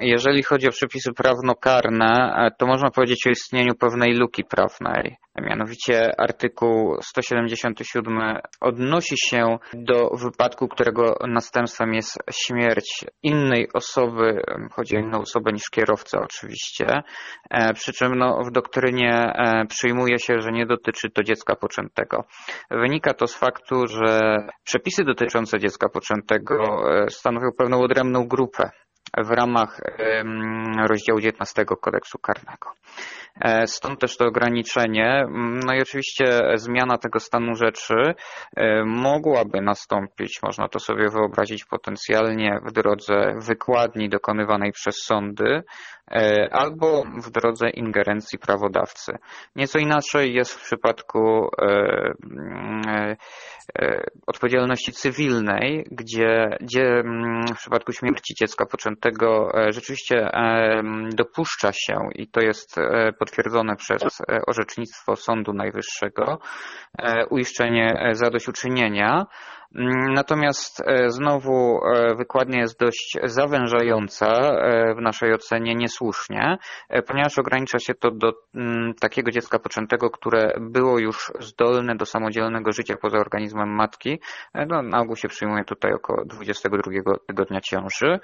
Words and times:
jeżeli 0.00 0.42
chodzi 0.42 0.68
o 0.68 0.70
przepisy 0.70 1.12
prawnokarne, 1.12 2.50
to 2.58 2.66
można 2.66 2.90
powiedzieć 2.90 3.26
o 3.26 3.30
istnieniu 3.30 3.74
pewnej 3.74 4.14
luki 4.14 4.44
prawnej. 4.44 5.16
Mianowicie 5.42 6.20
artykuł 6.20 6.96
177 7.02 8.18
odnosi 8.60 9.14
się 9.18 9.58
do 9.74 10.10
wypadku, 10.10 10.68
którego 10.68 11.14
następstwem 11.28 11.94
jest 11.94 12.18
śmierć 12.32 13.04
innej 13.22 13.68
osoby, 13.74 14.42
chodzi 14.72 14.96
o 14.96 15.00
inną 15.00 15.20
osobę 15.20 15.52
niż 15.52 15.62
kierowca 15.70 16.20
oczywiście, 16.20 17.02
przy 17.74 17.92
czym 17.92 18.18
no, 18.18 18.42
w 18.44 18.50
doktrynie 18.50 19.32
przyjmuje 19.68 20.18
się, 20.18 20.40
że 20.40 20.52
nie 20.52 20.66
dotyczy 20.66 21.10
to 21.10 21.22
dziecka 21.22 21.56
poczętego. 21.56 22.24
Wynika 22.70 23.14
to 23.14 23.26
z 23.26 23.34
faktu, 23.34 23.86
że 23.86 24.38
przepisy 24.64 25.04
dotyczące 25.04 25.58
dziecka 25.58 25.88
poczętego 25.88 26.84
stanowią 27.08 27.48
pewną 27.58 27.80
odrębną 27.80 28.26
grupę 28.28 28.70
w 29.18 29.30
ramach 29.30 29.80
rozdziału 30.88 31.20
19 31.20 31.64
kodeksu 31.80 32.18
karnego. 32.18 32.72
E, 33.40 33.66
stąd 33.66 34.00
też 34.00 34.16
to 34.16 34.26
ograniczenie. 34.26 35.26
No 35.66 35.74
i 35.74 35.82
oczywiście 35.82 36.24
zmiana 36.54 36.98
tego 36.98 37.20
stanu 37.20 37.54
rzeczy 37.54 37.94
e, 38.56 38.84
mogłaby 38.84 39.60
nastąpić, 39.60 40.38
można 40.42 40.68
to 40.68 40.78
sobie 40.78 41.08
wyobrazić 41.10 41.64
potencjalnie 41.64 42.60
w 42.64 42.72
drodze 42.72 43.34
wykładni 43.38 44.08
dokonywanej 44.08 44.72
przez 44.72 44.94
sądy 45.04 45.62
e, 46.10 46.48
albo 46.52 47.04
w 47.22 47.30
drodze 47.30 47.70
ingerencji 47.70 48.38
prawodawcy. 48.38 49.12
Nieco 49.56 49.78
inaczej 49.78 50.34
jest 50.34 50.52
w 50.54 50.64
przypadku 50.64 51.48
odpowiedzialności 54.26 54.92
cywilnej, 54.92 55.86
gdzie, 55.90 56.56
gdzie 56.60 57.02
w 57.54 57.58
przypadku 57.58 57.92
śmierci 57.92 58.34
dziecka 58.34 58.66
poczętego 58.66 59.52
rzeczywiście 59.70 60.30
dopuszcza 61.14 61.72
się 61.72 62.08
i 62.14 62.28
to 62.28 62.40
jest 62.40 62.76
potwierdzone 63.24 63.76
przez 63.76 64.02
e, 64.02 64.40
orzecznictwo 64.46 65.16
Sądu 65.16 65.52
Najwyższego, 65.52 66.38
e, 66.98 67.26
uiszczenie 67.26 68.10
zadośćuczynienia. 68.12 69.10
Mm, 69.12 69.26
natomiast 70.14 70.82
e, 70.86 71.10
znowu 71.10 71.80
e, 71.84 72.14
wykładnia 72.14 72.60
jest 72.60 72.80
dość 72.80 73.18
zawężająca 73.24 74.26
e, 74.26 74.94
w 74.94 75.00
naszej 75.00 75.34
ocenie 75.34 75.74
niesłusznie, 75.74 76.58
ponieważ 77.06 77.38
ogranicza 77.38 77.78
się 77.78 77.94
to 77.94 78.10
do 78.10 78.32
mm, 78.54 78.94
takiego 78.94 79.30
dziecka 79.30 79.58
poczętego, 79.58 80.10
które 80.10 80.54
było 80.60 80.98
już 80.98 81.32
zdolne 81.40 81.96
do 81.96 82.06
samodzielnego 82.06 82.72
życia 82.72 82.96
poza 83.02 83.18
organizmem 83.18 83.68
matki. 83.68 84.20
No, 84.68 84.82
na 84.82 85.00
ogół 85.00 85.16
się 85.16 85.28
przyjmuje 85.28 85.64
tutaj 85.64 85.92
około 85.92 86.24
22 86.24 86.80
tygodnia 87.26 87.60
ciąży. 87.60 88.18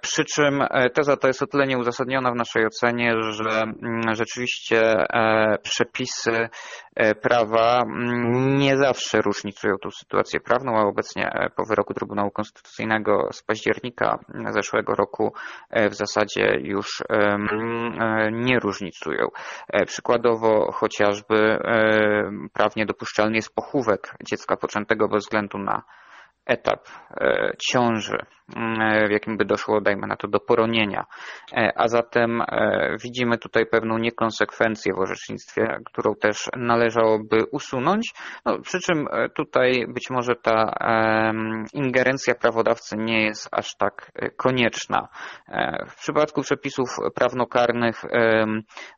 Przy 0.00 0.24
czym 0.24 0.64
teza 0.94 1.16
ta 1.16 1.28
jest 1.28 1.42
o 1.42 1.46
tyle 1.46 1.66
nieuzasadniona 1.66 2.32
w 2.32 2.36
naszej 2.36 2.66
ocenie, 2.66 3.14
że 3.30 3.62
mm, 3.62 4.14
rzeczywiście 4.14 5.06
przepisy 5.62 6.48
prawa 7.22 7.82
nie 8.58 8.76
zawsze 8.76 9.20
różnicują 9.20 9.74
tą 9.82 9.90
sytuację 9.90 10.40
prawną, 10.50 10.78
a 10.78 10.82
obecnie 10.82 11.32
e, 11.32 11.50
po 11.50 11.64
wyroku 11.64 11.94
Trybunału 11.94 12.30
Konstytucyjnego 12.30 13.28
z 13.32 13.42
października 13.42 14.18
zeszłego 14.50 14.94
roku 14.94 15.32
e, 15.70 15.90
w 15.90 15.94
zasadzie 15.94 16.58
już 16.60 17.02
e, 17.08 17.38
nie 18.32 18.58
różnicują. 18.58 19.28
Przykładowo 19.86 20.72
chociażby 20.72 21.58
prawnie 22.52 22.86
dopuszczalny 22.86 23.36
jest 23.36 23.54
pochówek 23.54 24.14
dziecka 24.30 24.56
poczętego 24.56 25.08
bez 25.08 25.24
względu 25.24 25.58
na 25.58 25.82
etap 26.46 26.88
e, 27.10 27.52
ciąży, 27.70 28.18
mm, 28.56 29.08
w 29.08 29.10
jakim 29.10 29.36
by 29.36 29.44
doszło, 29.44 29.80
dajmy 29.80 30.06
na 30.06 30.16
to, 30.16 30.28
do 30.28 30.40
poronienia. 30.40 31.04
E, 31.52 31.72
a 31.76 31.88
zatem 31.88 32.40
e, 32.40 32.96
widzimy 33.02 33.38
tutaj 33.38 33.66
pewną 33.66 33.98
niekonsekwencję 33.98 34.94
w 34.94 34.98
orzecznictwie, 34.98 35.78
którą 35.84 36.14
też 36.14 36.48
należałoby 36.56 37.44
usunąć. 37.52 38.12
No, 38.44 38.58
przy 38.58 38.80
czym 38.80 39.06
tutaj 39.34 39.86
być 39.88 40.10
może 40.10 40.36
ta 40.36 40.72
ingerencja 41.72 42.34
prawodawcy 42.34 42.96
nie 42.96 43.24
jest 43.24 43.48
aż 43.52 43.76
tak 43.76 44.12
konieczna. 44.36 45.08
W 45.88 45.96
przypadku 45.96 46.42
przepisów 46.42 46.88
prawnokarnych 47.14 48.02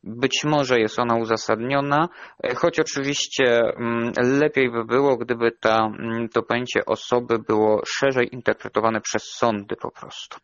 być 0.03 0.43
może 0.43 0.79
jest 0.79 0.99
ona 0.99 1.15
uzasadniona, 1.15 2.09
choć 2.55 2.79
oczywiście 2.79 3.45
mm, 3.45 4.11
lepiej 4.17 4.71
by 4.71 4.85
było, 4.85 5.17
gdyby 5.17 5.51
ta, 5.51 5.85
mm, 5.99 6.29
to 6.29 6.43
pojęcie 6.43 6.85
osoby 6.85 7.32
było 7.39 7.81
szerzej 7.85 8.35
interpretowane 8.35 9.01
przez 9.01 9.23
sądy 9.23 9.75
po 9.75 9.91
prostu. 9.91 10.37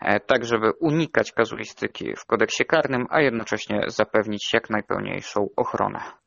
E, 0.00 0.20
tak, 0.20 0.44
żeby 0.44 0.72
unikać 0.80 1.32
kazuistyki 1.32 2.16
w 2.16 2.26
kodeksie 2.26 2.64
karnym, 2.64 3.06
a 3.10 3.20
jednocześnie 3.20 3.80
zapewnić 3.86 4.50
jak 4.54 4.70
najpełniejszą 4.70 5.48
ochronę. 5.56 6.19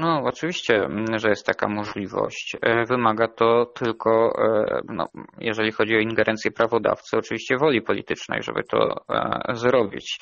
No, 0.00 0.22
oczywiście, 0.24 0.88
że 1.16 1.28
jest 1.28 1.46
taka 1.46 1.68
możliwość. 1.68 2.56
E, 2.62 2.84
wymaga 2.84 3.28
to 3.28 3.66
tylko, 3.66 4.32
e, 4.38 4.80
no, 4.88 5.08
jeżeli 5.38 5.72
chodzi 5.72 5.96
o 5.96 5.98
ingerencję 5.98 6.50
prawodawcy, 6.50 7.16
oczywiście 7.18 7.56
woli 7.56 7.82
politycznej, 7.82 8.42
żeby 8.42 8.62
to 8.62 9.04
e, 9.10 9.54
zrobić. 9.54 10.18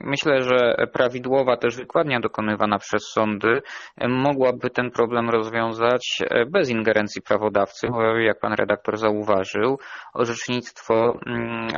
Myślę, 0.00 0.42
że 0.42 0.74
prawidłowa 0.92 1.56
też 1.56 1.76
wykładnia 1.76 2.20
dokonywana 2.20 2.78
przez 2.78 3.02
sądy 3.02 3.62
mogłaby 4.08 4.70
ten 4.70 4.90
problem 4.90 5.30
rozwiązać 5.30 6.22
bez 6.50 6.70
ingerencji 6.70 7.22
prawodawcy, 7.22 7.88
bo 7.88 8.02
jak 8.02 8.40
pan 8.40 8.52
redaktor 8.52 8.96
zauważył, 8.96 9.78
orzecznictwo, 10.14 11.18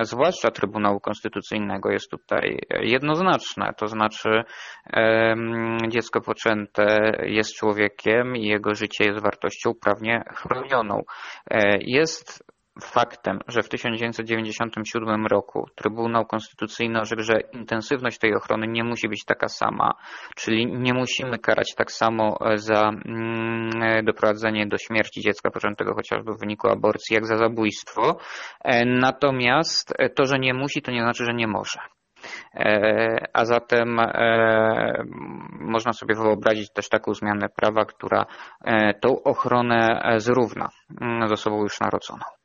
zwłaszcza 0.03 0.51
Trybunału 0.51 1.01
Konstytucyjnego 1.01 1.91
jest 1.91 2.11
tutaj 2.11 2.59
jednoznaczne, 2.81 3.73
to 3.77 3.87
znaczy 3.87 4.45
dziecko 5.91 6.21
poczęte 6.21 7.13
jest 7.27 7.55
człowiekiem 7.55 8.37
i 8.37 8.47
jego 8.47 8.75
życie 8.75 9.05
jest 9.05 9.23
wartością 9.23 9.75
prawnie 9.75 10.25
chronioną. 10.35 11.03
E, 11.51 11.79
jest 11.81 12.45
faktem, 12.83 13.39
że 13.49 13.63
w 13.63 13.69
1997 13.69 15.27
roku 15.27 15.67
Trybunał 15.75 16.27
Konstytucyjny 16.27 17.01
orzekł, 17.01 17.23
że 17.23 17.41
intensywność 17.53 18.19
tej 18.19 18.35
ochrony 18.35 18.67
nie 18.67 18.85
musi 18.85 19.09
być 19.09 19.25
taka 19.25 19.49
sama, 19.49 19.95
czyli 20.37 20.67
nie 20.67 20.95
musimy 20.95 21.39
karać 21.39 21.75
tak 21.75 21.93
samo 21.93 22.39
za 22.55 22.89
mm, 22.89 24.05
doprowadzenie 24.05 24.67
do 24.67 24.79
śmierci 24.79 25.21
dziecka 25.21 25.51
poczętego 25.51 25.95
chociażby 25.95 26.33
w 26.33 26.41
wyniku 26.41 26.69
aborcji, 26.69 27.15
jak 27.15 27.27
za 27.27 27.37
zabójstwo. 27.37 28.19
E, 28.65 28.85
natomiast 28.85 29.95
to, 30.15 30.27
że 30.27 30.39
nie 30.39 30.55
musi, 30.55 30.83
to 30.83 30.93
nie 30.93 31.01
znaczy, 31.01 31.25
że 31.25 31.35
nie 31.35 31.47
może. 31.47 31.81
E, 32.55 33.27
a 33.33 33.45
zatem 33.45 34.01
e, 34.01 35.05
można 35.61 35.93
sobie 35.93 36.15
wyobrazić 36.15 36.73
też 36.73 36.89
taką 36.89 37.15
zmianę 37.15 37.49
prawa, 37.49 37.85
która 37.85 38.27
e, 38.65 38.95
tą 38.95 39.23
ochronę 39.23 40.03
zrówna 40.17 40.69
z 41.29 41.33
osobą 41.33 41.63
już 41.63 41.81
narodzoną. 41.81 42.38